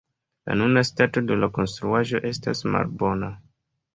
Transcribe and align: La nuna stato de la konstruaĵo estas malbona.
La 0.49 0.53
nuna 0.61 0.81
stato 0.89 1.21
de 1.31 1.37
la 1.41 1.49
konstruaĵo 1.57 2.21
estas 2.31 2.65
malbona. 2.77 3.33